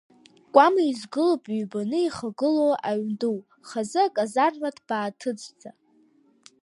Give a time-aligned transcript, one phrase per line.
[0.53, 5.69] Кәама изгылоуп ҩбаны еихагылоу аҩн ду, хазы аказарма ҭбааҭыцәӡа.